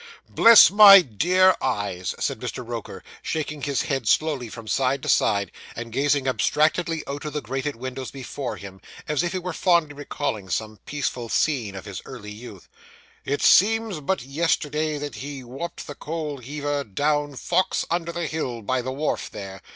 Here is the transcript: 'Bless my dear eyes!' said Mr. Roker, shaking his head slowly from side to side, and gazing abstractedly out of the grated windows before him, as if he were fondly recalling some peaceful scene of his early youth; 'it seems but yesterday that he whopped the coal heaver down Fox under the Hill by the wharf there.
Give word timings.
'Bless 0.27 0.71
my 0.71 1.03
dear 1.03 1.55
eyes!' 1.61 2.15
said 2.17 2.39
Mr. 2.39 2.67
Roker, 2.67 3.03
shaking 3.21 3.61
his 3.61 3.83
head 3.83 4.07
slowly 4.07 4.49
from 4.49 4.67
side 4.67 5.03
to 5.03 5.09
side, 5.09 5.51
and 5.75 5.91
gazing 5.91 6.27
abstractedly 6.27 7.03
out 7.07 7.23
of 7.23 7.33
the 7.33 7.41
grated 7.41 7.75
windows 7.75 8.09
before 8.09 8.55
him, 8.57 8.81
as 9.07 9.21
if 9.21 9.31
he 9.33 9.37
were 9.37 9.53
fondly 9.53 9.93
recalling 9.93 10.49
some 10.49 10.79
peaceful 10.87 11.29
scene 11.29 11.75
of 11.75 11.85
his 11.85 12.01
early 12.05 12.31
youth; 12.31 12.67
'it 13.25 13.43
seems 13.43 13.99
but 13.99 14.23
yesterday 14.23 14.97
that 14.97 15.17
he 15.17 15.43
whopped 15.43 15.85
the 15.85 15.93
coal 15.93 16.39
heaver 16.39 16.83
down 16.83 17.35
Fox 17.35 17.85
under 17.91 18.11
the 18.11 18.25
Hill 18.25 18.63
by 18.63 18.81
the 18.81 18.91
wharf 18.91 19.29
there. 19.29 19.61